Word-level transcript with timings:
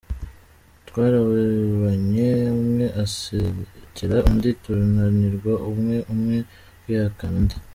Twararebanye, 0.87 2.29
umwe 2.57 2.85
asekera 3.03 4.17
undi 4.29 4.49
tunanirwa 4.63 5.53
umwe 5.69 5.97
umwe 6.13 6.37
kwihakana 6.81 7.35
undi. 7.41 7.57